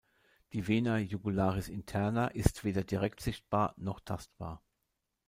[0.53, 4.63] Die Vena jugularis interna ist weder direkt sichtbar noch tastbar.